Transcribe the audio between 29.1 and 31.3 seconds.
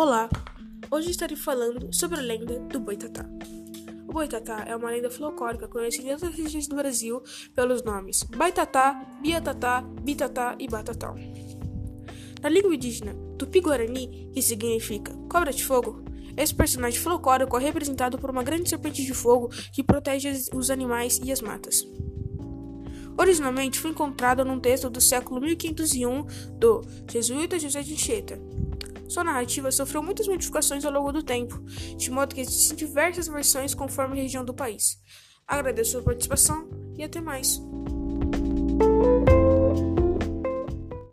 narrativa sofreu muitas modificações ao longo do